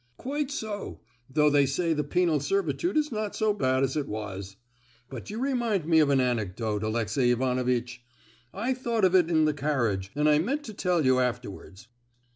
[0.17, 4.55] "Quite so; though they say the penal servitude is not so bad as it was.
[5.11, 8.03] But you remind me of an anecdote, Alexey Ivanovitch.
[8.51, 11.87] I thought of it in the carriage, and meant to tell you afterwards.